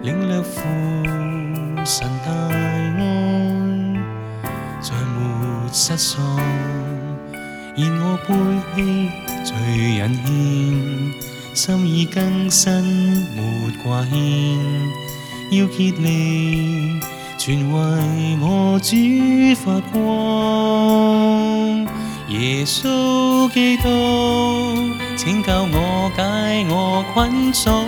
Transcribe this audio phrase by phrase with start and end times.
[0.03, 0.61] 领略父
[1.85, 3.97] 神大爱，
[4.81, 7.06] 再没失望。
[7.77, 8.35] 现我背
[8.75, 9.11] 弃
[9.45, 14.17] 罪人牵，心意更新，没挂牵。
[15.51, 16.99] 要竭力
[17.37, 18.93] 全为我主
[19.63, 21.87] 发光。
[22.31, 23.83] 耶稣基督，
[25.15, 27.85] 请救我解我困锁。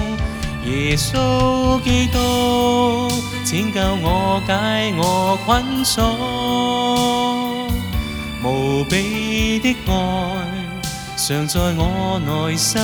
[0.65, 3.07] 耶稣基督，
[3.45, 6.03] 请救我解我困锁。
[8.43, 10.47] 无比的爱
[11.15, 12.81] 常在我内心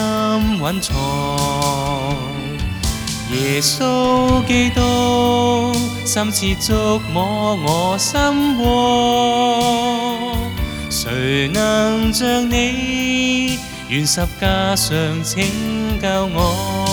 [0.59, 0.95] 蕴藏，
[3.33, 5.73] 耶稣基督，
[6.05, 9.92] 深切触摸我心窝。
[11.06, 13.59] 谁能像你，
[13.90, 15.44] 愿十架上请
[16.02, 16.92] 救我？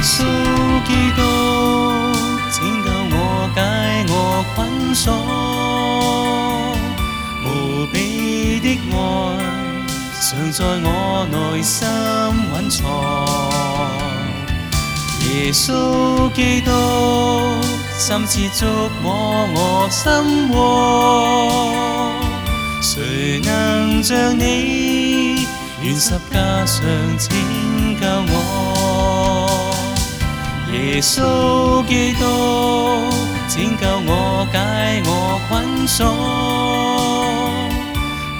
[0.00, 0.22] 耶稣
[0.86, 1.22] 基督，
[2.52, 5.12] 请救我解我困锁，
[7.42, 9.36] 无比的爱
[10.22, 11.88] 常在我内心
[12.46, 12.94] 蕴藏。
[15.24, 17.58] 耶稣基督，
[17.98, 18.66] 深切触
[19.02, 22.12] 摸我心窝，
[22.80, 25.44] 谁能像你，
[25.82, 26.78] 愿十架上
[27.18, 28.77] 拯救我？
[30.98, 32.20] 耶穌基督
[33.48, 36.04] 拯救我解我困鎖，